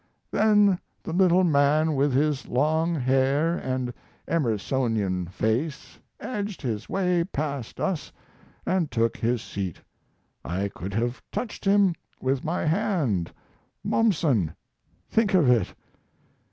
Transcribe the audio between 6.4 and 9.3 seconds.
his way past us and took